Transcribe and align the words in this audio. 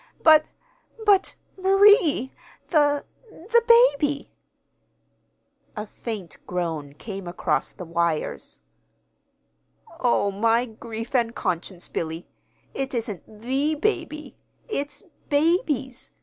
But 0.23 0.47
but 1.05 1.35
Marie! 1.57 2.31
The 2.71 3.05
the 3.29 3.61
baby!" 3.67 4.31
A 5.75 5.85
faint 5.85 6.39
groan 6.47 6.93
came 6.93 7.27
across 7.27 7.71
the 7.71 7.85
wires. 7.85 8.61
"Oh, 9.99 10.31
my 10.31 10.65
grief 10.65 11.13
and 11.13 11.35
conscience, 11.35 11.87
Billy! 11.87 12.25
It 12.73 12.95
isn't 12.95 13.41
the 13.43 13.75
baby. 13.75 14.35
It's 14.67 15.03
_babies! 15.29 16.09